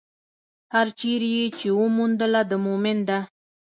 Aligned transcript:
هره 0.73 0.91
چېرې 0.99 1.29
يې 1.39 1.45
چې 1.59 1.67
وموندله، 1.79 2.41
د 2.49 2.51
مؤمن 2.65 2.97
ده. 3.07 3.19